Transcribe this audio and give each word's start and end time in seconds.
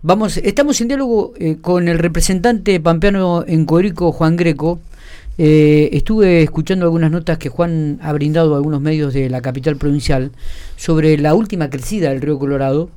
Vamos, 0.00 0.36
estamos 0.36 0.80
en 0.80 0.86
diálogo 0.86 1.32
eh, 1.38 1.56
con 1.60 1.88
el 1.88 1.98
representante 1.98 2.78
pampeano 2.78 3.44
en 3.44 3.64
Corico, 3.64 4.12
Juan 4.12 4.36
Greco. 4.36 4.78
Eh, 5.38 5.90
estuve 5.92 6.42
escuchando 6.42 6.86
algunas 6.86 7.10
notas 7.10 7.36
que 7.38 7.48
Juan 7.48 7.98
ha 8.00 8.12
brindado 8.12 8.54
a 8.54 8.58
algunos 8.58 8.80
medios 8.80 9.12
de 9.12 9.28
la 9.28 9.40
capital 9.40 9.76
provincial 9.76 10.30
sobre 10.76 11.18
la 11.18 11.34
última 11.34 11.68
crecida 11.68 12.10
del 12.10 12.20
río 12.20 12.38
Colorado 12.38 12.90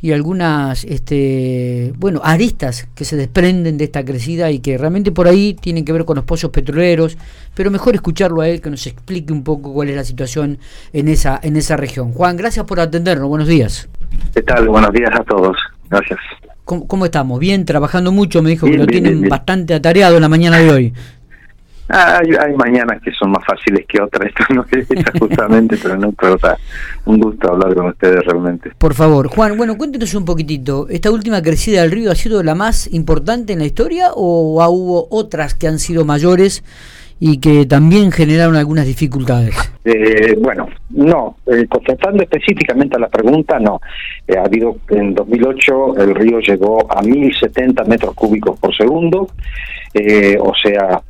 y 0.00 0.12
algunas 0.12 0.84
este, 0.84 1.92
bueno, 1.98 2.22
aristas 2.24 2.88
que 2.94 3.04
se 3.04 3.16
desprenden 3.16 3.76
de 3.76 3.84
esta 3.84 4.02
crecida 4.02 4.50
y 4.50 4.60
que 4.60 4.78
realmente 4.78 5.12
por 5.12 5.28
ahí 5.28 5.52
tienen 5.52 5.84
que 5.84 5.92
ver 5.92 6.06
con 6.06 6.16
los 6.16 6.24
pozos 6.24 6.50
petroleros, 6.50 7.18
pero 7.54 7.70
mejor 7.70 7.94
escucharlo 7.94 8.40
a 8.40 8.48
él 8.48 8.62
que 8.62 8.70
nos 8.70 8.86
explique 8.86 9.34
un 9.34 9.44
poco 9.44 9.74
cuál 9.74 9.90
es 9.90 9.96
la 9.96 10.04
situación 10.04 10.58
en 10.94 11.08
esa, 11.08 11.38
en 11.42 11.56
esa 11.56 11.76
región. 11.76 12.12
Juan, 12.12 12.38
gracias 12.38 12.64
por 12.64 12.80
atendernos, 12.80 13.28
buenos 13.28 13.48
días. 13.48 13.86
¿Qué 14.32 14.40
tal? 14.40 14.66
Buenos 14.68 14.92
días 14.92 15.10
a 15.14 15.24
todos. 15.24 15.58
Gracias. 15.90 16.18
¿Cómo, 16.64 17.06
estamos? 17.06 17.40
Bien, 17.40 17.64
trabajando 17.64 18.12
mucho, 18.12 18.42
me 18.42 18.50
dijo 18.50 18.66
que 18.66 18.76
lo 18.76 18.86
tienen 18.86 19.26
bastante 19.26 19.72
atareado 19.72 20.16
en 20.16 20.22
la 20.22 20.28
mañana 20.28 20.58
de 20.58 20.70
hoy. 20.70 20.92
Ah, 21.90 22.20
hay, 22.20 22.54
mañanas 22.54 23.00
que 23.02 23.10
son 23.12 23.30
más 23.30 23.42
fáciles 23.46 23.86
que 23.88 24.02
otras, 24.02 24.28
esto 24.38 24.44
no 24.54 24.66
es 24.70 24.86
justamente, 25.18 25.78
pero 25.82 25.96
no 25.96 26.08
importa. 26.08 26.58
Un 27.06 27.18
gusto 27.18 27.50
hablar 27.50 27.74
con 27.74 27.86
ustedes 27.86 28.22
realmente. 28.26 28.72
Por 28.76 28.92
favor, 28.92 29.28
Juan, 29.28 29.56
bueno, 29.56 29.78
cuéntenos 29.78 30.12
un 30.14 30.26
poquitito. 30.26 30.86
¿Esta 30.90 31.10
última 31.10 31.40
crecida 31.40 31.80
del 31.80 31.92
río 31.92 32.10
ha 32.10 32.14
sido 32.14 32.42
la 32.42 32.54
más 32.54 32.92
importante 32.92 33.54
en 33.54 33.60
la 33.60 33.64
historia 33.64 34.10
o 34.14 34.62
hubo 34.68 35.08
otras 35.10 35.54
que 35.54 35.68
han 35.68 35.78
sido 35.78 36.04
mayores? 36.04 36.62
Y 37.20 37.38
que 37.38 37.66
también 37.66 38.12
generaron 38.12 38.56
algunas 38.56 38.86
dificultades. 38.86 39.54
Eh, 39.84 40.36
bueno, 40.38 40.68
no, 40.90 41.36
eh, 41.46 41.66
contestando 41.68 42.22
específicamente 42.22 42.96
a 42.96 43.00
la 43.00 43.08
pregunta, 43.08 43.58
no. 43.58 43.80
Eh, 44.26 44.36
ha 44.36 44.44
habido 44.44 44.76
en 44.90 45.14
2008 45.14 45.96
el 45.98 46.14
río 46.14 46.40
llegó 46.40 46.86
a 46.90 47.02
1070 47.02 47.84
metros 47.84 48.14
cúbicos 48.14 48.58
por 48.58 48.76
segundo, 48.76 49.28
eh, 49.94 50.36
o 50.40 50.52
sea, 50.54 51.00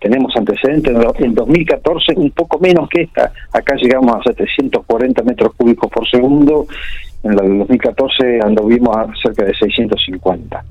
tenemos 0.00 0.34
antecedentes. 0.36 0.94
En 1.18 1.34
2014 1.34 2.14
un 2.16 2.30
poco 2.30 2.58
menos 2.58 2.88
que 2.88 3.02
esta, 3.02 3.32
acá 3.52 3.76
llegamos 3.76 4.16
a 4.16 4.22
740 4.22 5.22
metros 5.22 5.54
cúbicos 5.54 5.90
por 5.90 6.08
segundo 6.08 6.66
en 7.24 7.30
el 7.30 7.58
2014 7.58 8.40
anduvimos 8.44 8.94
a 8.96 9.06
cerca 9.22 9.44
de 9.44 9.54
650. 9.54 10.64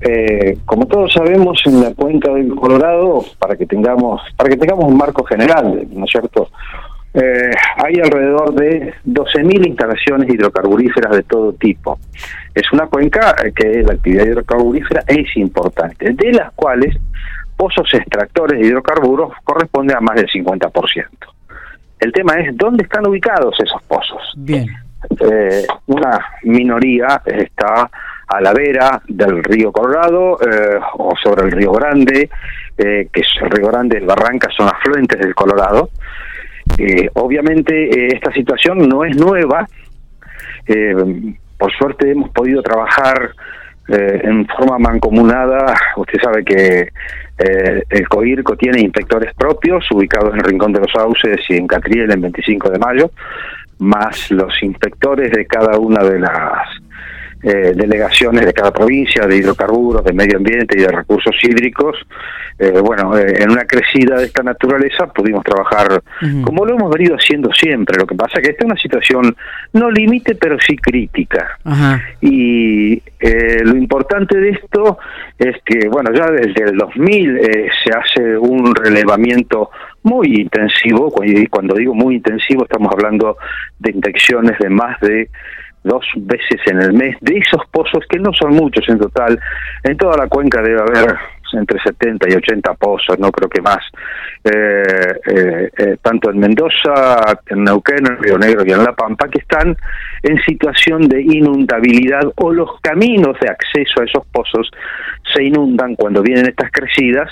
Eh, 0.00 0.58
como 0.64 0.86
todos 0.86 1.12
sabemos, 1.12 1.60
en 1.66 1.82
la 1.82 1.92
cuenca 1.94 2.32
del 2.32 2.54
Colorado, 2.54 3.24
para 3.38 3.56
que 3.56 3.66
tengamos 3.66 4.22
para 4.36 4.50
que 4.50 4.56
tengamos 4.56 4.84
un 4.84 4.96
marco 4.96 5.24
general, 5.24 5.86
¿no 5.90 6.04
es 6.04 6.10
cierto? 6.10 6.48
Eh, 7.12 7.50
hay 7.84 7.94
alrededor 8.00 8.54
de 8.54 8.94
12.000 9.04 9.66
instalaciones 9.66 10.32
hidrocarburíferas 10.32 11.16
de 11.16 11.22
todo 11.24 11.52
tipo. 11.54 11.98
Es 12.54 12.72
una 12.72 12.86
cuenca 12.86 13.34
que 13.54 13.82
la 13.82 13.94
actividad 13.94 14.26
hidrocarburífera 14.26 15.02
es 15.08 15.36
importante, 15.36 16.12
de 16.12 16.32
las 16.32 16.52
cuales 16.52 16.96
pozos 17.56 17.92
extractores 17.92 18.60
de 18.60 18.66
hidrocarburos 18.68 19.32
corresponde 19.42 19.92
a 19.92 20.00
más 20.00 20.14
del 20.14 20.28
50%. 20.28 21.04
El 21.98 22.12
tema 22.12 22.34
es 22.34 22.56
dónde 22.56 22.84
están 22.84 23.06
ubicados 23.08 23.56
esos 23.60 23.82
pozos. 23.82 24.32
Bien 24.36 24.68
eh, 25.08 25.66
una 25.86 26.20
minoría 26.42 27.22
está 27.24 27.90
a 28.26 28.40
la 28.40 28.52
vera 28.52 29.00
del 29.08 29.42
río 29.42 29.72
Colorado 29.72 30.38
eh, 30.40 30.78
o 30.98 31.14
sobre 31.22 31.46
el 31.46 31.52
río 31.52 31.72
Grande, 31.72 32.28
eh, 32.76 33.08
que 33.12 33.20
es 33.20 33.28
el 33.42 33.50
río 33.50 33.68
Grande 33.68 33.98
el 33.98 34.06
Barranca 34.06 34.48
son 34.56 34.68
afluentes 34.68 35.18
del 35.18 35.34
Colorado. 35.34 35.90
Obviamente 37.14 38.14
esta 38.14 38.32
situación 38.32 38.88
no 38.88 39.04
es 39.04 39.14
nueva. 39.16 39.66
por 41.58 41.72
suerte 41.72 42.12
hemos 42.12 42.30
podido 42.30 42.62
trabajar 42.62 43.32
en 43.88 44.46
forma 44.46 44.78
mancomunada. 44.78 45.74
Usted 45.96 46.18
sabe 46.22 46.42
que 46.42 46.88
el 47.36 48.08
COIRCO 48.08 48.56
tiene 48.56 48.80
inspectores 48.80 49.34
propios 49.34 49.84
ubicados 49.90 50.32
en 50.32 50.40
el 50.40 50.44
Rincón 50.44 50.72
de 50.72 50.80
los 50.80 50.92
Sauces 50.92 51.38
y 51.50 51.56
en 51.56 51.66
Catriel 51.66 52.10
en 52.12 52.22
25 52.22 52.70
de 52.70 52.78
mayo 52.78 53.10
más 53.80 54.30
los 54.30 54.62
inspectores 54.62 55.32
de 55.32 55.46
cada 55.46 55.78
una 55.78 56.04
de 56.04 56.20
las 56.20 56.68
eh, 57.42 57.72
delegaciones 57.74 58.44
de 58.44 58.52
cada 58.52 58.70
provincia 58.70 59.26
de 59.26 59.34
hidrocarburos, 59.34 60.04
de 60.04 60.12
medio 60.12 60.36
ambiente 60.36 60.78
y 60.78 60.82
de 60.82 60.88
recursos 60.88 61.34
hídricos. 61.42 61.96
Eh, 62.58 62.78
bueno, 62.84 63.16
eh, 63.16 63.34
en 63.38 63.50
una 63.50 63.64
crecida 63.64 64.18
de 64.18 64.26
esta 64.26 64.42
naturaleza 64.42 65.06
pudimos 65.06 65.42
trabajar 65.42 66.02
como 66.44 66.66
lo 66.66 66.74
hemos 66.74 66.90
venido 66.90 67.16
haciendo 67.16 67.50
siempre. 67.54 67.96
Lo 67.98 68.06
que 68.06 68.14
pasa 68.14 68.34
es 68.40 68.44
que 68.44 68.50
esta 68.50 68.64
es 68.64 68.70
una 68.70 68.80
situación 68.80 69.34
no 69.72 69.90
límite, 69.90 70.34
pero 70.34 70.58
sí 70.60 70.76
crítica. 70.76 71.58
Y 72.20 73.02
lo 73.64 73.74
importante 73.74 74.38
de 74.38 74.50
esto 74.50 74.98
es 75.38 75.56
que, 75.64 75.88
bueno, 75.88 76.12
ya 76.12 76.30
desde 76.30 76.64
el 76.64 76.76
2000 76.76 77.40
se 77.82 77.90
hace 77.90 78.36
un 78.36 78.74
relevamiento 78.74 79.70
muy 80.02 80.42
intensivo, 80.42 81.10
y 81.24 81.46
cuando 81.46 81.74
digo 81.74 81.94
muy 81.94 82.16
intensivo 82.16 82.64
estamos 82.64 82.92
hablando 82.92 83.38
de 83.78 83.92
infecciones 83.92 84.58
de 84.58 84.68
más 84.68 85.00
de 85.00 85.30
dos 85.82 86.04
veces 86.16 86.60
en 86.66 86.82
el 86.82 86.92
mes 86.92 87.16
de 87.20 87.38
esos 87.38 87.62
pozos 87.70 88.04
que 88.08 88.18
no 88.18 88.32
son 88.32 88.54
muchos 88.54 88.86
en 88.88 88.98
total 88.98 89.38
en 89.84 89.96
toda 89.96 90.16
la 90.16 90.28
cuenca 90.28 90.60
debe 90.60 90.80
haber 90.80 91.16
entre 91.52 91.80
70 91.80 92.28
y 92.30 92.34
80 92.34 92.74
pozos 92.74 93.18
no 93.18 93.30
creo 93.30 93.48
que 93.48 93.60
más. 93.60 93.84
Eh, 94.44 95.20
eh, 95.26 95.70
eh, 95.76 95.96
tanto 96.00 96.30
en 96.30 96.38
Mendoza 96.38 97.38
en 97.46 97.64
Neuquén 97.64 98.06
en 98.06 98.18
Río 98.18 98.38
Negro 98.38 98.64
y 98.66 98.72
en 98.72 98.84
La 98.84 98.94
Pampa 98.94 99.28
que 99.28 99.40
están 99.40 99.76
en 100.22 100.40
situación 100.42 101.08
de 101.08 101.20
inundabilidad 101.20 102.22
o 102.36 102.52
los 102.52 102.80
caminos 102.80 103.38
de 103.40 103.48
acceso 103.48 104.00
a 104.00 104.04
esos 104.04 104.24
pozos 104.32 104.70
se 105.34 105.44
inundan 105.44 105.94
cuando 105.94 106.22
vienen 106.22 106.46
estas 106.46 106.70
crecidas 106.70 107.30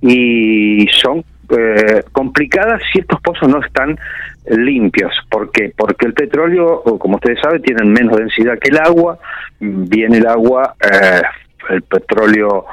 y 0.00 0.88
son 0.88 1.24
eh, 1.56 2.02
complicadas 2.12 2.82
si 2.92 3.00
estos 3.00 3.20
pozos 3.20 3.48
no 3.48 3.60
están 3.60 3.98
limpios. 4.46 5.12
¿Por 5.28 5.50
qué? 5.50 5.72
Porque 5.76 6.06
el 6.06 6.14
petróleo, 6.14 6.82
como 6.98 7.16
ustedes 7.16 7.40
saben, 7.40 7.62
tiene 7.62 7.84
menos 7.84 8.16
densidad 8.16 8.58
que 8.58 8.70
el 8.70 8.78
agua, 8.78 9.18
viene 9.58 10.18
el 10.18 10.26
agua, 10.26 10.74
eh, 10.80 11.22
el 11.70 11.82
petróleo 11.82 12.66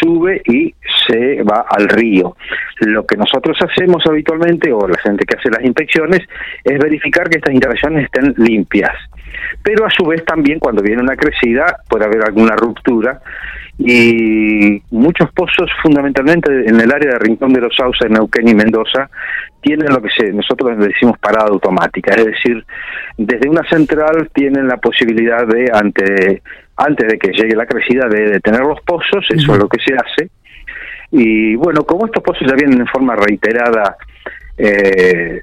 sube 0.00 0.42
y 0.46 0.74
se 1.06 1.42
va 1.42 1.66
al 1.68 1.88
río. 1.88 2.36
Lo 2.80 3.04
que 3.06 3.16
nosotros 3.16 3.56
hacemos 3.60 4.04
habitualmente, 4.06 4.72
o 4.72 4.88
la 4.88 4.98
gente 4.98 5.24
que 5.24 5.36
hace 5.38 5.50
las 5.50 5.64
inspecciones, 5.64 6.20
es 6.64 6.78
verificar 6.78 7.28
que 7.28 7.38
estas 7.38 7.54
instalaciones 7.54 8.04
estén 8.04 8.34
limpias. 8.38 8.94
Pero 9.62 9.86
a 9.86 9.90
su 9.90 10.04
vez 10.04 10.24
también 10.24 10.58
cuando 10.58 10.82
viene 10.82 11.02
una 11.02 11.16
crecida 11.16 11.66
puede 11.88 12.04
haber 12.04 12.22
alguna 12.24 12.56
ruptura 12.56 13.20
y 13.78 14.80
muchos 14.90 15.30
pozos 15.32 15.68
fundamentalmente 15.82 16.50
en 16.50 16.80
el 16.80 16.92
área 16.92 17.12
de 17.12 17.18
Rincón 17.18 17.52
de 17.52 17.60
los 17.60 17.74
Sauces, 17.74 18.08
Neuquén 18.08 18.48
y 18.48 18.54
Mendoza 18.54 19.10
tienen 19.60 19.92
lo 19.92 20.00
que 20.00 20.10
se, 20.10 20.32
nosotros 20.32 20.78
decimos 20.78 21.18
parada 21.18 21.48
automática, 21.48 22.14
es 22.14 22.26
decir, 22.26 22.64
desde 23.16 23.48
una 23.48 23.68
central 23.68 24.30
tienen 24.32 24.68
la 24.68 24.76
posibilidad 24.76 25.46
de 25.46 25.70
ante 25.72 26.42
antes 26.76 27.08
de 27.08 27.18
que 27.18 27.32
llegue 27.32 27.54
la 27.54 27.66
crecida 27.66 28.08
de 28.08 28.30
detener 28.30 28.60
los 28.60 28.80
pozos, 28.82 29.24
eso 29.30 29.52
es 29.52 29.58
lo 29.58 29.68
que 29.68 29.80
se 29.80 29.94
hace. 29.94 30.30
Y 31.10 31.54
bueno, 31.54 31.82
como 31.84 32.06
estos 32.06 32.22
pozos 32.22 32.46
ya 32.48 32.56
vienen 32.56 32.80
en 32.80 32.86
forma 32.88 33.14
reiterada 33.14 33.96
eh, 34.58 35.40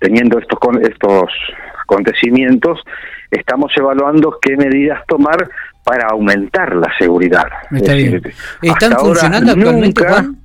teniendo 0.00 0.38
estos 0.38 0.58
estos 0.82 1.30
acontecimientos, 1.82 2.80
estamos 3.30 3.72
evaluando 3.76 4.38
qué 4.40 4.56
medidas 4.56 5.04
tomar 5.06 5.48
para 5.84 6.08
aumentar 6.08 6.74
la 6.76 6.92
seguridad. 6.98 7.46
¿Están 8.62 8.92
funcionando 8.98 9.52
actualmente, 9.52 10.06
Juan? 10.06 10.36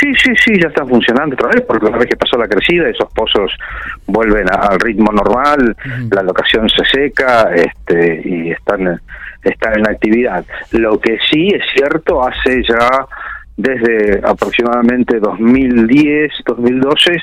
Sí, 0.00 0.12
sí, 0.14 0.32
sí, 0.42 0.52
ya 0.60 0.68
están 0.68 0.88
funcionando 0.88 1.34
otra 1.34 1.50
vez, 1.50 1.62
porque 1.66 1.86
una 1.86 1.98
vez 1.98 2.08
que 2.08 2.16
pasó 2.16 2.36
la 2.38 2.48
crecida, 2.48 2.88
esos 2.88 3.12
pozos 3.12 3.52
vuelven 4.06 4.46
al 4.50 4.80
ritmo 4.80 5.12
normal, 5.12 5.76
la 6.10 6.22
locación 6.22 6.68
se 6.68 6.84
seca 6.86 7.50
este, 7.54 8.22
y 8.24 8.50
están, 8.50 9.00
están 9.42 9.78
en 9.78 9.88
actividad. 9.88 10.44
Lo 10.72 10.98
que 10.98 11.18
sí 11.30 11.48
es 11.48 11.62
cierto, 11.74 12.26
hace 12.26 12.62
ya 12.62 13.06
desde 13.56 14.20
aproximadamente 14.24 15.20
2010, 15.20 16.32
2012, 16.46 17.16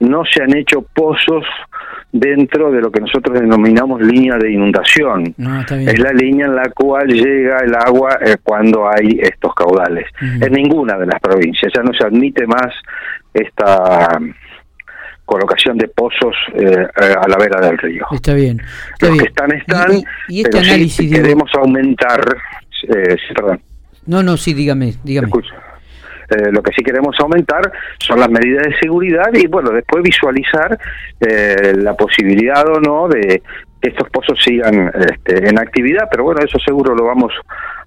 no 0.00 0.24
se 0.24 0.42
han 0.42 0.56
hecho 0.56 0.82
pozos 0.82 1.44
dentro 2.12 2.70
de 2.72 2.80
lo 2.80 2.90
que 2.90 3.00
nosotros 3.00 3.38
denominamos 3.38 4.00
línea 4.00 4.36
de 4.36 4.52
inundación. 4.52 5.34
es 5.36 5.98
la 5.98 6.12
línea 6.12 6.46
en 6.46 6.56
la 6.56 6.70
cual 6.70 7.08
llega 7.08 7.58
el 7.58 7.74
agua 7.74 8.18
eh, 8.24 8.36
cuando 8.42 8.88
hay 8.88 9.18
estos 9.20 9.54
caudales. 9.54 10.06
En 10.20 10.52
ninguna 10.52 10.98
de 10.98 11.06
las 11.06 11.20
provincias 11.20 11.72
ya 11.74 11.82
no 11.82 11.92
se 11.92 12.04
admite 12.04 12.46
más 12.46 12.72
esta 13.32 14.18
colocación 15.24 15.76
de 15.76 15.88
pozos 15.88 16.34
eh, 16.54 16.62
eh, 16.62 17.14
a 17.20 17.28
la 17.28 17.36
vera 17.36 17.60
del 17.60 17.76
río. 17.78 18.06
Está 18.12 18.32
bien. 18.32 18.62
Los 19.00 19.18
que 19.18 19.26
están, 19.26 19.52
están, 19.52 19.92
¿Y, 20.28 20.42
este 20.42 20.60
pero 20.60 20.88
si 20.88 21.10
queremos 21.10 21.50
aumentar... 21.54 22.20
perdón. 23.34 23.60
No, 24.06 24.22
no, 24.22 24.36
sí, 24.36 24.54
dígame, 24.54 24.94
dígame. 25.02 25.28
Eh, 26.30 26.50
lo 26.50 26.62
que 26.62 26.72
sí 26.72 26.82
queremos 26.82 27.16
aumentar 27.20 27.70
son 27.98 28.20
las 28.20 28.28
medidas 28.28 28.64
de 28.64 28.78
seguridad 28.78 29.28
y 29.32 29.46
bueno, 29.46 29.70
después 29.70 30.02
visualizar 30.02 30.78
eh, 31.20 31.72
la 31.76 31.94
posibilidad 31.94 32.66
o 32.68 32.80
no 32.80 33.08
de 33.08 33.42
que 33.80 33.90
estos 33.90 34.08
pozos 34.10 34.38
sigan 34.42 34.90
este, 34.94 35.48
en 35.48 35.58
actividad, 35.58 36.08
pero 36.10 36.24
bueno, 36.24 36.40
eso 36.42 36.58
seguro 36.58 36.94
lo 36.94 37.04
vamos 37.04 37.32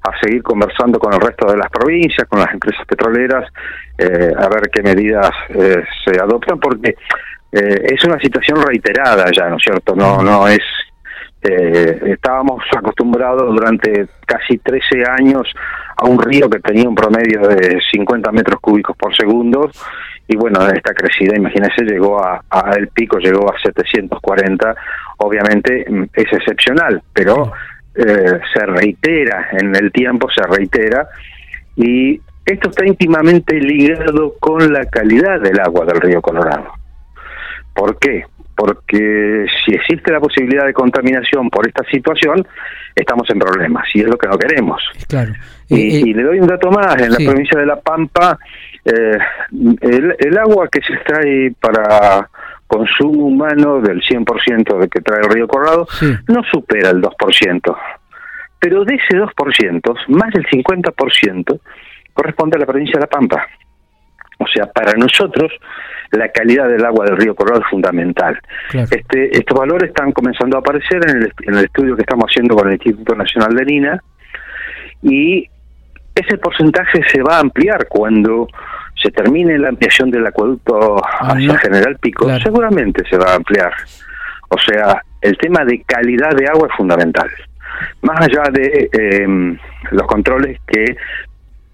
a 0.02 0.20
seguir 0.20 0.42
conversando 0.44 1.00
con 1.00 1.14
el 1.14 1.20
resto 1.20 1.52
de 1.52 1.58
las 1.58 1.70
provincias, 1.70 2.28
con 2.28 2.40
las 2.40 2.54
empresas 2.54 2.86
petroleras, 2.86 3.52
eh, 3.98 4.32
a 4.38 4.48
ver 4.48 4.70
qué 4.72 4.82
medidas 4.82 5.32
eh, 5.50 5.84
se 6.06 6.20
adoptan, 6.20 6.60
porque 6.60 6.96
eh, 7.52 7.82
es 7.84 8.04
una 8.06 8.20
situación 8.20 8.62
reiterada 8.62 9.26
ya, 9.36 9.50
¿no 9.50 9.58
es 9.58 9.64
cierto? 9.64 9.96
No, 9.96 10.22
no 10.22 10.48
es 10.48 10.62
eh, 11.42 12.02
estábamos 12.06 12.64
acostumbrados 12.76 13.54
durante 13.56 14.08
casi 14.26 14.58
13 14.58 15.04
años 15.20 15.48
a 15.96 16.06
un 16.06 16.22
río 16.22 16.50
que 16.50 16.60
tenía 16.60 16.88
un 16.88 16.96
promedio 16.96 17.42
de 17.42 17.80
50 17.92 18.32
metros 18.32 18.60
cúbicos 18.60 18.96
por 18.98 19.16
segundo 19.16 19.70
y 20.28 20.36
bueno, 20.36 20.68
esta 20.68 20.94
crecida, 20.94 21.36
imagínense, 21.36 21.84
llegó 21.84 22.24
a, 22.24 22.44
el 22.78 22.90
pico, 22.90 23.18
llegó 23.18 23.52
a 23.52 23.60
740, 23.60 24.76
obviamente 25.18 25.86
mm, 25.90 26.04
es 26.14 26.34
excepcional, 26.34 27.02
pero 27.12 27.52
eh, 27.96 28.40
se 28.54 28.66
reitera 28.66 29.48
en 29.54 29.76
el 29.76 29.92
tiempo, 29.92 30.30
se 30.30 30.46
reitera 30.46 31.08
y 31.76 32.22
esto 32.46 32.70
está 32.70 32.86
íntimamente 32.86 33.56
ligado 33.56 34.36
con 34.40 34.72
la 34.72 34.86
calidad 34.86 35.40
del 35.40 35.60
agua 35.60 35.86
del 35.86 36.00
río 36.00 36.22
Colorado. 36.22 36.74
¿Por 37.74 37.98
qué? 37.98 38.26
Porque 38.60 39.46
si 39.64 39.74
existe 39.74 40.12
la 40.12 40.20
posibilidad 40.20 40.66
de 40.66 40.74
contaminación 40.74 41.50
por 41.50 41.66
esta 41.66 41.82
situación, 41.90 42.46
estamos 42.94 43.30
en 43.30 43.40
problemas 43.40 43.88
y 43.94 44.02
es 44.02 44.08
lo 44.08 44.18
que 44.18 44.28
no 44.28 44.38
queremos. 44.38 44.84
Claro. 45.08 45.32
Y, 45.70 46.14
le 46.14 46.24
doy 46.24 46.40
un 46.42 46.48
dato 46.48 46.70
más, 46.70 47.02
en 47.02 47.10
la 47.12 47.18
provincia 47.18 47.58
de 47.58 47.66
La 47.66 47.80
Pampa, 47.80 48.38
eh, 48.84 49.18
el, 49.80 50.38
agua 50.38 50.68
que 50.70 50.82
se 50.82 50.94
extrae 50.94 51.54
para 51.58 52.30
consumo 52.68 53.28
humano 53.28 53.80
del 53.80 54.02
100% 54.02 54.78
de 54.78 54.90
que 54.90 55.00
trae 55.00 55.22
el 55.22 55.30
río 55.30 55.48
Colorado 55.48 55.88
no 56.28 56.44
supera 56.52 56.90
el 56.90 57.02
2%, 57.02 57.78
pero 58.60 58.84
de 58.84 58.96
ese 58.96 59.18
2%, 59.18 59.96
más 60.10 60.34
del 60.34 60.46
50% 60.48 61.60
corresponde 62.14 62.58
a 62.58 62.60
la 62.60 62.66
provincia 62.66 62.96
de 62.96 63.02
La 63.02 63.08
Pampa. 63.08 63.48
O 64.40 64.48
sea, 64.48 64.66
para 64.68 64.94
nosotros 64.94 65.52
la 66.12 66.30
calidad 66.30 66.68
del 66.68 66.84
agua 66.84 67.06
del 67.06 67.18
río 67.18 67.36
Colorado 67.36 67.62
es 67.62 67.70
fundamental. 67.70 68.40
Este, 68.74 69.38
estos 69.38 69.58
valores 69.58 69.90
están 69.90 70.12
comenzando 70.12 70.58
a 70.58 70.62
aparecer 70.62 71.02
en 71.08 71.18
el, 71.18 71.34
en 71.44 71.56
el 71.56 71.66
estudio 71.66 71.96
que 71.96 72.02
estamos 72.02 72.26
haciendo 72.30 72.56
con 72.56 72.68
el 72.68 72.74
Instituto 72.74 73.16
Nacional 73.16 73.56
de 73.56 73.66
Lina 73.66 74.04
y 75.04 75.48
ese 76.16 76.38
porcentaje 76.38 77.02
se 77.08 77.22
va 77.22 77.38
a 77.38 77.40
ampliar 77.40 77.88
cuando 77.88 78.48
se 79.02 79.12
termine 79.12 79.58
la 79.58 79.70
ampliación 79.70 80.12
del 80.12 80.26
acueducto 80.28 80.98
ah, 80.98 81.34
hacia 81.34 81.58
General 81.58 81.98
Pico, 82.00 82.28
seguramente 82.40 83.04
se 83.10 83.18
va 83.18 83.32
a 83.32 83.36
ampliar. 83.36 83.72
O 84.50 84.58
sea, 84.58 85.02
el 85.22 85.38
tema 85.38 85.64
de 85.64 85.82
calidad 85.84 86.32
de 86.36 86.48
agua 86.48 86.68
es 86.70 86.76
fundamental. 86.76 87.30
Más 88.02 88.20
allá 88.20 88.44
de 88.52 88.90
eh, 88.92 89.58
los 89.92 90.08
controles 90.08 90.60
que 90.68 90.98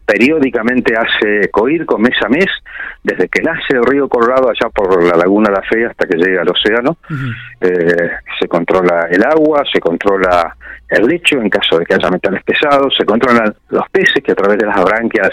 periódicamente 0.05 0.93
hace 0.95 1.49
COIRCO 1.49 1.97
mes 1.97 2.15
a 2.23 2.29
mes, 2.29 2.47
desde 3.03 3.27
que 3.27 3.41
nace 3.41 3.73
el 3.73 3.83
río 3.83 4.07
Colorado 4.07 4.49
allá 4.49 4.69
por 4.69 5.03
la 5.03 5.17
laguna 5.17 5.51
La 5.51 5.61
Fe 5.63 5.85
hasta 5.85 6.05
que 6.05 6.17
llega 6.17 6.41
al 6.41 6.49
océano, 6.49 6.97
eh, 7.59 8.11
se 8.39 8.47
controla 8.47 9.07
el 9.09 9.23
agua, 9.23 9.63
se 9.71 9.79
controla 9.79 10.55
el 10.89 11.07
lecho 11.07 11.41
en 11.41 11.49
caso 11.49 11.79
de 11.79 11.85
que 11.85 11.95
haya 11.95 12.09
metales 12.09 12.43
pesados, 12.43 12.93
se 12.95 13.05
controlan 13.05 13.53
los 13.69 13.89
peces 13.89 14.23
que 14.23 14.31
a 14.31 14.35
través 14.35 14.57
de 14.59 14.67
las 14.67 14.83
branquias 14.83 15.31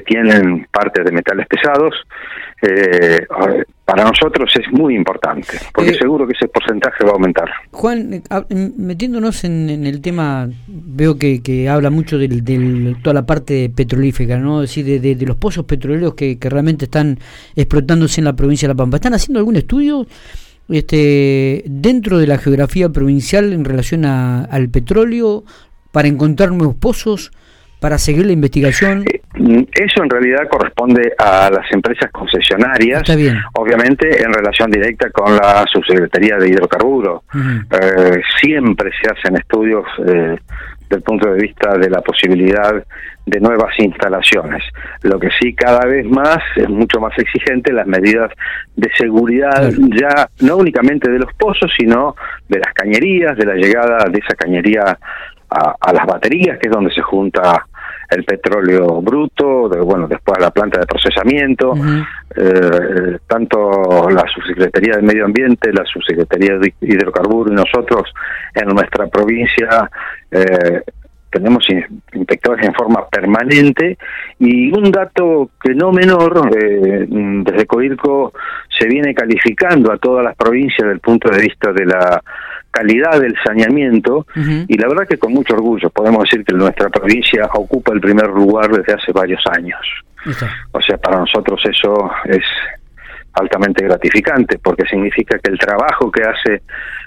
tienen 0.00 0.66
parte 0.72 1.02
de 1.02 1.12
metales 1.12 1.46
pesados, 1.46 1.94
eh, 2.62 3.26
para 3.84 4.04
nosotros 4.04 4.50
es 4.54 4.72
muy 4.72 4.94
importante, 4.94 5.58
porque 5.74 5.90
eh, 5.90 5.98
seguro 5.98 6.26
que 6.26 6.32
ese 6.32 6.46
porcentaje 6.46 7.04
va 7.04 7.10
a 7.10 7.14
aumentar. 7.14 7.50
Juan, 7.72 8.14
eh, 8.14 8.22
metiéndonos 8.76 9.42
en, 9.42 9.84
el 9.84 10.00
tema, 10.00 10.48
veo 10.68 11.18
que, 11.18 11.68
habla 11.68 11.90
mucho 11.90 12.18
de 12.18 12.96
toda 13.02 13.14
la 13.14 13.26
parte 13.26 13.68
petrolífera, 13.68 14.38
¿no? 14.38 14.60
decir, 14.60 15.00
de, 15.00 15.26
los 15.26 15.36
pozos 15.36 15.64
petroleros 15.64 16.14
que, 16.14 16.38
realmente 16.40 16.84
están 16.84 17.18
explotándose 17.56 18.20
en 18.20 18.26
la 18.26 18.36
provincia 18.36 18.68
de 18.68 18.74
La 18.74 18.78
Pampa. 18.78 18.98
¿Están 18.98 19.14
haciendo 19.14 19.40
algún 19.40 19.56
estudio 19.56 20.06
este, 20.68 21.64
dentro 21.66 22.18
de 22.18 22.28
la 22.28 22.38
geografía 22.38 22.88
provincial 22.90 23.52
en 23.52 23.64
relación 23.64 24.04
al 24.04 24.68
petróleo 24.68 25.42
para 25.90 26.06
encontrar 26.06 26.52
nuevos 26.52 26.76
pozos? 26.76 27.32
Para 27.82 27.98
seguir 27.98 28.24
la 28.24 28.32
investigación? 28.32 29.04
Eh, 29.12 29.20
eso 29.72 30.04
en 30.04 30.08
realidad 30.08 30.48
corresponde 30.48 31.12
a 31.18 31.50
las 31.50 31.70
empresas 31.72 32.10
concesionarias, 32.12 33.02
obviamente 33.54 34.22
en 34.22 34.32
relación 34.32 34.70
directa 34.70 35.10
con 35.10 35.34
la 35.34 35.64
subsecretaría 35.70 36.36
de 36.36 36.48
hidrocarburos. 36.48 37.22
Eh, 37.34 38.22
siempre 38.40 38.90
se 39.02 39.10
hacen 39.10 39.36
estudios 39.36 39.84
eh, 40.06 40.38
desde 40.82 40.96
el 40.96 41.02
punto 41.02 41.28
de 41.32 41.40
vista 41.40 41.76
de 41.76 41.90
la 41.90 42.00
posibilidad 42.02 42.72
de 43.26 43.40
nuevas 43.40 43.76
instalaciones. 43.78 44.62
Lo 45.02 45.18
que 45.18 45.30
sí 45.40 45.52
cada 45.54 45.84
vez 45.86 46.06
más 46.06 46.38
es 46.54 46.68
mucho 46.68 47.00
más 47.00 47.18
exigente 47.18 47.72
las 47.72 47.86
medidas 47.86 48.30
de 48.76 48.90
seguridad, 48.96 49.72
ya 50.00 50.28
no 50.40 50.56
únicamente 50.56 51.10
de 51.10 51.18
los 51.18 51.32
pozos, 51.34 51.72
sino 51.76 52.14
de 52.48 52.60
las 52.60 52.72
cañerías, 52.74 53.36
de 53.36 53.46
la 53.46 53.54
llegada 53.54 54.08
de 54.08 54.18
esa 54.18 54.34
cañería 54.36 54.98
a, 55.52 55.92
las 55.92 56.06
baterías, 56.06 56.58
que 56.58 56.68
es 56.68 56.72
donde 56.72 56.92
se 56.92 57.02
junta 57.02 57.66
el 58.10 58.24
petróleo 58.24 59.00
bruto, 59.00 59.68
de, 59.68 59.80
bueno, 59.80 60.06
después 60.06 60.38
la 60.38 60.50
planta 60.50 60.80
de 60.80 60.86
procesamiento, 60.86 61.74
eh, 62.36 63.18
tanto 63.26 64.08
la 64.10 64.24
Subsecretaría 64.32 64.96
de 64.96 65.02
Medio 65.02 65.24
Ambiente, 65.24 65.72
la 65.72 65.84
Subsecretaría 65.84 66.58
de 66.58 66.74
Hidrocarburos 66.80 67.52
y 67.52 67.54
nosotros 67.54 68.12
en 68.54 68.68
nuestra 68.68 69.06
provincia 69.06 69.90
eh, 70.30 70.82
tenemos 71.32 71.64
inspectores 72.12 72.66
en 72.66 72.74
forma 72.74 73.08
permanente. 73.08 73.96
Y 74.38 74.70
un 74.76 74.90
dato 74.90 75.50
que 75.62 75.74
no 75.74 75.90
menor, 75.90 76.50
eh, 76.54 77.06
desde 77.08 77.66
COIRCO 77.66 78.32
se 78.78 78.86
viene 78.86 79.14
calificando 79.14 79.92
a 79.92 79.96
todas 79.96 80.24
las 80.24 80.36
provincias 80.36 80.82
desde 80.82 80.92
el 80.94 81.00
punto 81.00 81.30
de 81.30 81.42
vista 81.42 81.72
de 81.72 81.86
la 81.86 82.22
calidad 82.70 83.20
del 83.20 83.36
saneamiento 83.44 84.26
y 84.34 84.78
la 84.78 84.88
verdad 84.88 85.06
que 85.06 85.18
con 85.18 85.34
mucho 85.34 85.52
orgullo 85.54 85.90
podemos 85.90 86.22
decir 86.22 86.42
que 86.42 86.54
nuestra 86.54 86.88
provincia 86.88 87.44
ocupa 87.52 87.92
el 87.92 88.00
primer 88.00 88.28
lugar 88.28 88.70
desde 88.70 88.94
hace 88.94 89.12
varios 89.12 89.42
años. 89.54 89.78
O 90.72 90.80
sea, 90.80 90.96
para 90.96 91.18
nosotros 91.18 91.60
eso 91.68 92.10
es 92.24 92.44
altamente 93.34 93.84
gratificante 93.84 94.58
porque 94.58 94.84
significa 94.86 95.38
que 95.38 95.50
el 95.50 95.58
trabajo 95.58 96.10
que 96.10 96.22
hace 96.22 96.62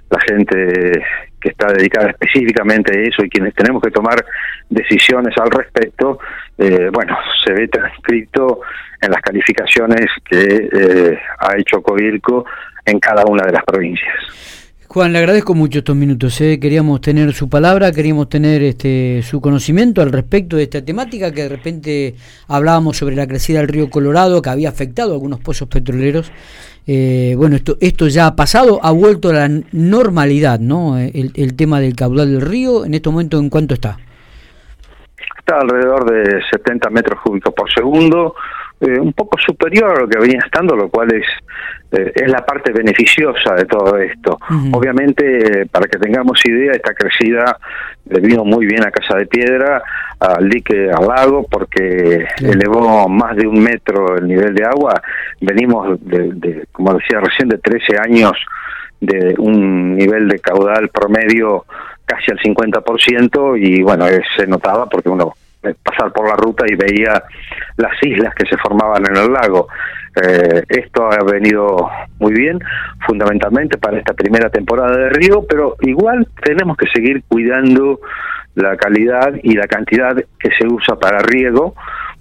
la 0.09 0.19
gente 0.19 1.03
que 1.45 1.51
está 1.51 1.67
dedicada 1.71 2.09
específicamente 2.09 2.97
a 2.97 3.01
eso 3.03 3.23
y 3.23 3.29
quienes 3.29 3.53
tenemos 3.53 3.79
que 3.79 3.91
tomar 3.91 4.25
decisiones 4.67 5.35
al 5.37 5.51
respecto, 5.51 6.17
eh, 6.57 6.89
bueno, 6.91 7.15
se 7.45 7.53
ve 7.53 7.67
transcrito 7.67 8.61
en 8.99 9.11
las 9.11 9.21
calificaciones 9.21 10.07
que 10.27 10.69
eh, 10.73 11.19
ha 11.37 11.55
hecho 11.55 11.83
COIRCO 11.83 12.45
en 12.83 12.99
cada 12.99 13.23
una 13.25 13.45
de 13.45 13.51
las 13.51 13.63
provincias. 13.63 14.11
Juan, 14.87 15.13
le 15.13 15.19
agradezco 15.19 15.53
mucho 15.53 15.79
estos 15.79 15.95
minutos. 15.95 16.39
¿eh? 16.41 16.59
Queríamos 16.59 17.01
tener 17.01 17.31
su 17.33 17.47
palabra, 17.47 17.91
queríamos 17.91 18.27
tener 18.27 18.63
este, 18.63 19.21
su 19.21 19.39
conocimiento 19.39 20.01
al 20.01 20.11
respecto 20.11 20.55
de 20.57 20.63
esta 20.63 20.83
temática, 20.83 21.31
que 21.31 21.43
de 21.43 21.49
repente 21.49 22.15
hablábamos 22.47 22.97
sobre 22.97 23.15
la 23.15 23.27
crecida 23.27 23.59
del 23.59 23.67
río 23.67 23.89
Colorado, 23.91 24.41
que 24.41 24.49
había 24.49 24.69
afectado 24.69 25.11
a 25.11 25.13
algunos 25.13 25.41
pozos 25.41 25.67
petroleros. 25.67 26.31
Eh, 26.87 27.33
bueno, 27.37 27.55
esto, 27.55 27.77
esto 27.81 28.07
ya 28.07 28.27
ha 28.27 28.35
pasado, 28.35 28.79
ha 28.83 28.91
vuelto 28.91 29.29
a 29.29 29.33
la 29.33 29.49
normalidad, 29.71 30.59
¿no? 30.59 30.97
El, 30.97 31.31
el 31.35 31.55
tema 31.55 31.79
del 31.79 31.95
caudal 31.95 32.31
del 32.31 32.41
río, 32.41 32.85
en 32.85 32.93
este 32.93 33.09
momento, 33.09 33.39
¿en 33.39 33.49
cuánto 33.49 33.73
está? 33.73 33.97
Está 35.39 35.59
alrededor 35.59 36.11
de 36.11 36.41
70 36.51 36.89
metros 36.89 37.19
cúbicos 37.23 37.53
por 37.53 37.71
segundo, 37.71 38.35
eh, 38.81 38.99
un 38.99 39.13
poco 39.13 39.37
superior 39.39 39.91
a 39.91 40.01
lo 40.01 40.07
que 40.07 40.19
venía 40.19 40.39
estando, 40.45 40.75
lo 40.75 40.89
cual 40.89 41.13
es, 41.13 41.25
eh, 41.91 42.11
es 42.13 42.29
la 42.29 42.45
parte 42.45 42.73
beneficiosa 42.73 43.55
de 43.55 43.65
todo 43.65 43.97
esto. 43.97 44.37
Obviamente, 44.71 45.65
para 45.67 45.87
que 45.87 45.97
tengamos 45.97 46.41
idea, 46.45 46.73
esta 46.73 46.93
crecida 46.93 47.57
le 48.09 48.19
vino 48.19 48.43
muy 48.43 48.65
bien 48.65 48.85
a 48.85 48.91
Casa 48.91 49.17
de 49.17 49.27
Piedra, 49.27 49.81
al 50.19 50.49
dique 50.49 50.89
al 50.91 51.07
lago, 51.07 51.47
porque 51.49 52.25
elevó 52.39 53.07
más 53.07 53.35
de 53.37 53.47
un 53.47 53.63
metro 53.63 54.17
el 54.17 54.27
nivel 54.27 54.53
de 54.53 54.65
agua. 54.65 55.01
Venimos, 55.39 55.97
de, 56.01 56.65
como 56.71 56.93
decía 56.95 57.19
recién, 57.21 57.49
de 57.49 57.57
13 57.57 57.97
años 57.97 58.33
de 58.99 59.35
un 59.37 59.95
nivel 59.95 60.27
de 60.27 60.39
caudal 60.39 60.89
promedio 60.89 61.65
casi 62.05 62.31
al 62.31 62.39
50% 62.39 63.57
y 63.59 63.81
bueno, 63.81 64.05
se 64.37 64.47
notaba 64.47 64.87
porque 64.87 65.09
uno 65.09 65.33
pasar 65.73 66.11
por 66.13 66.27
la 66.27 66.35
ruta 66.35 66.65
y 66.67 66.75
veía 66.75 67.23
las 67.77 67.93
islas 68.01 68.33
que 68.35 68.45
se 68.45 68.57
formaban 68.57 69.03
en 69.09 69.17
el 69.17 69.31
lago. 69.31 69.67
Eh, 70.21 70.63
esto 70.69 71.09
ha 71.11 71.23
venido 71.23 71.89
muy 72.19 72.33
bien, 72.33 72.59
fundamentalmente 73.05 73.77
para 73.77 73.97
esta 73.97 74.13
primera 74.13 74.49
temporada 74.49 74.95
de 74.95 75.09
río, 75.09 75.45
pero 75.47 75.75
igual 75.81 76.27
tenemos 76.41 76.77
que 76.77 76.87
seguir 76.87 77.23
cuidando 77.27 77.99
la 78.55 78.77
calidad 78.77 79.33
y 79.43 79.55
la 79.55 79.67
cantidad 79.67 80.15
que 80.39 80.49
se 80.57 80.65
usa 80.67 80.95
para 80.95 81.19
riego, 81.19 81.75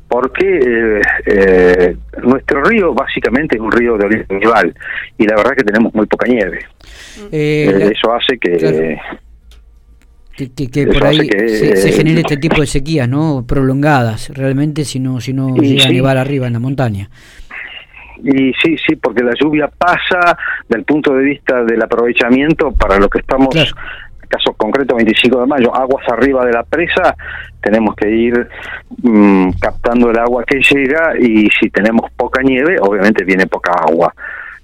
porque 0.09 0.59
eh, 0.59 1.01
eh, 1.27 1.97
nuestro 2.23 2.63
río 2.63 2.93
básicamente 2.93 3.57
es 3.57 3.61
un 3.61 3.73
río 3.73 3.97
de 3.97 4.07
origen 4.07 4.39
nival 4.39 4.75
y 5.19 5.27
la 5.27 5.37
verdad 5.37 5.53
que 5.57 5.65
tenemos 5.65 5.95
muy 5.95 6.07
poca 6.07 6.27
nieve. 6.27 6.61
Eh, 7.33 7.93
eso 7.93 8.13
hace 8.13 8.39
que... 8.39 8.99
Que, 10.37 10.87
por 10.87 11.05
ahí 11.07 11.29
se, 11.29 11.93
genere 11.93 12.21
este 12.21 12.37
tipo 12.37 12.61
de 12.61 12.67
sequías, 12.67 13.09
¿no? 13.09 13.45
Prolongadas, 13.47 14.31
realmente, 14.35 14.85
si 14.85 14.99
no, 14.99 15.21
si 15.21 15.33
no 15.33 15.55
llega 15.55 15.85
a 15.85 15.93
nevar 15.93 16.17
arriba 16.17 16.49
en 16.49 16.55
la 16.55 16.59
montaña. 16.59 17.09
Y 18.23 18.53
sí, 18.55 18.77
sí, 18.85 18.97
porque 18.97 19.23
la 19.23 19.33
lluvia 19.39 19.69
pasa 19.69 20.37
del 20.69 20.85
punto 20.85 21.15
de 21.15 21.25
vista 21.25 21.63
del 21.63 21.83
aprovechamiento 21.83 22.73
para 22.73 22.99
lo 22.99 23.09
que 23.09 23.19
estamos 23.19 23.55
caso 24.35 24.53
concreto 24.55 24.97
25 24.97 25.41
de 25.41 25.47
mayo, 25.47 25.75
aguas 25.75 26.05
arriba 26.09 26.45
de 26.45 26.53
la 26.53 26.65
presa, 26.65 27.15
tenemos 27.61 27.95
que 27.95 28.11
ir 28.11 28.49
mm, 29.03 29.51
captando 29.61 30.11
el 30.11 30.19
agua 30.19 30.45
que 30.45 30.61
llega 30.61 31.15
y 31.19 31.49
si 31.61 31.71
tenemos 31.71 32.11
poca 32.13 32.43
nieve, 32.43 32.77
obviamente 32.81 33.25
viene 33.25 33.47
poca 33.47 33.73
agua. 33.73 34.13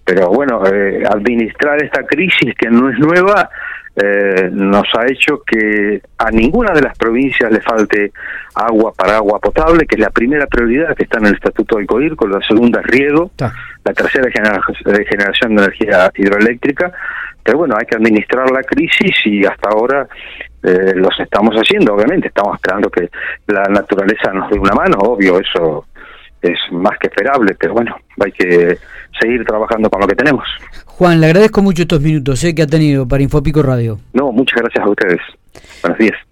Pero 0.05 0.29
bueno, 0.29 0.63
eh, 0.67 1.05
administrar 1.09 1.83
esta 1.83 2.05
crisis 2.05 2.55
que 2.59 2.69
no 2.69 2.91
es 2.91 2.99
nueva 2.99 3.49
eh, 3.97 4.49
nos 4.53 4.87
ha 4.95 5.07
hecho 5.07 5.43
que 5.45 6.01
a 6.19 6.31
ninguna 6.31 6.73
de 6.73 6.83
las 6.83 6.97
provincias 6.97 7.51
le 7.51 7.61
falte 7.61 8.13
agua 8.55 8.93
para 8.97 9.17
agua 9.17 9.39
potable, 9.41 9.87
que 9.87 9.97
es 9.97 10.01
la 10.01 10.11
primera 10.11 10.47
prioridad 10.47 10.95
que 10.95 11.05
está 11.05 11.19
en 11.19 11.27
el 11.27 11.35
Estatuto 11.35 11.77
del 11.77 11.87
COIR, 11.87 12.17
con 12.17 12.31
la 12.31 12.41
segunda 12.47 12.81
es 12.81 12.87
riego, 12.87 13.31
la 13.39 13.93
tercera 13.93 14.29
es 14.29 15.09
generación 15.09 15.57
de 15.57 15.63
energía 15.63 16.11
hidroeléctrica, 16.15 16.93
pero 17.43 17.59
bueno, 17.59 17.75
hay 17.79 17.87
que 17.87 17.97
administrar 17.97 18.51
la 18.51 18.63
crisis 18.63 19.15
y 19.25 19.45
hasta 19.45 19.71
ahora 19.71 20.07
eh, 20.63 20.93
los 20.95 21.19
estamos 21.19 21.55
haciendo, 21.57 21.95
obviamente, 21.95 22.29
estamos 22.29 22.57
esperando 22.57 22.91
que 22.91 23.09
la 23.49 23.65
naturaleza 23.65 24.33
nos 24.33 24.51
dé 24.51 24.59
una 24.59 24.75
mano, 24.75 24.99
obvio, 24.99 25.41
eso 25.41 25.87
es 26.43 26.59
más 26.73 26.99
que 26.99 27.09
esperable, 27.09 27.55
pero 27.59 27.75
bueno, 27.75 27.97
hay 28.23 28.33
que 28.33 28.79
seguir 29.21 29.45
trabajando 29.45 29.91
con 29.91 30.01
lo 30.01 30.07
que 30.07 30.15
tenemos. 30.15 30.45
Juan, 30.87 31.21
le 31.21 31.27
agradezco 31.27 31.63
mucho 31.63 31.83
estos 31.83 32.01
minutos 32.01 32.43
¿eh? 32.45 32.55
que 32.55 32.63
ha 32.63 32.67
tenido 32.67 33.07
para 33.07 33.23
Infopico 33.23 33.63
Radio. 33.63 33.99
No, 34.13 34.33
muchas 34.33 34.61
gracias 34.61 34.85
a 34.85 34.89
ustedes. 34.89 35.21
Buenos 35.83 35.99
días. 35.99 36.30